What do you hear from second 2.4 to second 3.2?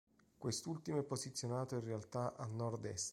nordest.